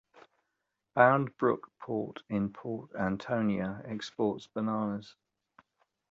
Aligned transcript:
Boundbrook 0.97 1.59
Port 1.79 2.23
in 2.27 2.51
Port 2.51 2.89
Antonio 2.97 3.83
exports 3.85 4.47
bananas. 4.47 5.13